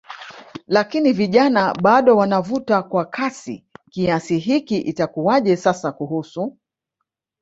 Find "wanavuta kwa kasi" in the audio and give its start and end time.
2.17-3.65